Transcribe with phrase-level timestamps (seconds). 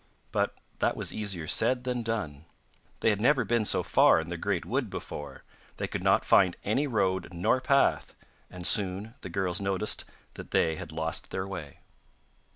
[0.31, 2.45] But that was easier said than done.
[3.01, 5.43] They had never been so far in the great wood before,
[5.77, 8.15] they could not find any road nor path,
[8.49, 11.81] and soon the girls noticed that they had lost their way.